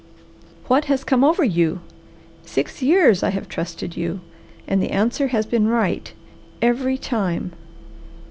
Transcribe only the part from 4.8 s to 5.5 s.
the answer has